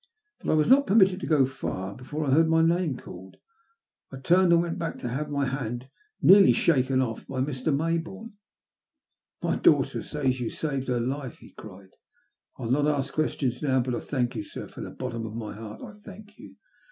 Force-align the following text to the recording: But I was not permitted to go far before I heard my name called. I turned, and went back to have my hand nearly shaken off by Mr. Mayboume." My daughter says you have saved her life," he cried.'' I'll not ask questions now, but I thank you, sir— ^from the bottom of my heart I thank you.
But 0.41 0.49
I 0.51 0.55
was 0.55 0.67
not 0.67 0.87
permitted 0.87 1.19
to 1.19 1.27
go 1.27 1.45
far 1.45 1.93
before 1.95 2.25
I 2.25 2.31
heard 2.31 2.47
my 2.49 2.63
name 2.63 2.97
called. 2.97 3.37
I 4.11 4.17
turned, 4.17 4.51
and 4.51 4.59
went 4.59 4.79
back 4.79 4.97
to 4.97 5.09
have 5.09 5.29
my 5.29 5.45
hand 5.45 5.91
nearly 6.23 6.53
shaken 6.53 7.03
off 7.03 7.27
by 7.27 7.39
Mr. 7.41 7.71
Mayboume." 7.71 8.33
My 9.43 9.57
daughter 9.57 10.01
says 10.01 10.39
you 10.39 10.47
have 10.49 10.57
saved 10.57 10.87
her 10.87 10.99
life," 10.99 11.37
he 11.37 11.51
cried.'' 11.51 11.89
I'll 12.57 12.71
not 12.71 12.87
ask 12.87 13.13
questions 13.13 13.61
now, 13.61 13.79
but 13.81 13.93
I 13.93 13.99
thank 13.99 14.35
you, 14.35 14.43
sir— 14.43 14.65
^from 14.65 14.85
the 14.85 14.89
bottom 14.89 15.23
of 15.23 15.35
my 15.35 15.53
heart 15.53 15.81
I 15.83 15.91
thank 15.91 16.35
you. 16.39 16.55